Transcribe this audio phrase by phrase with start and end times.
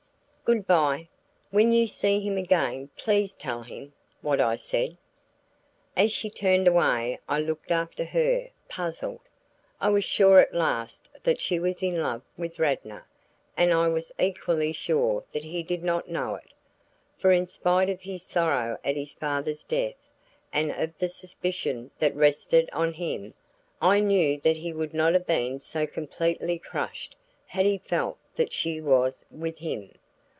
[0.43, 1.07] "Good by.
[1.49, 4.97] When you see him again please tell him what I said."
[5.95, 9.21] As she turned away I looked after her, puzzled.
[9.79, 13.07] I was sure at last that she was in love with Radnor,
[13.55, 16.53] and I was equally sure that he did not know it;
[17.17, 19.95] for in spite of his sorrow at his father's death
[20.51, 23.33] and of the suspicion that rested on him,
[23.81, 27.15] I knew that he would not have been so completely crushed
[27.45, 29.93] had he felt that she was with him.